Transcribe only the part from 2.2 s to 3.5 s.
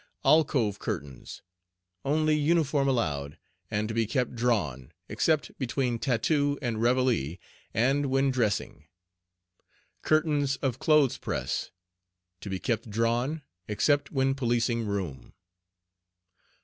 uniform allowed,